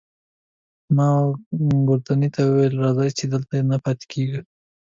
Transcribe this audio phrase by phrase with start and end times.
[0.95, 1.29] ما وه
[1.87, 4.41] ګوردیني ته وویل: راځه، چې دلته نه پاتې کېږو.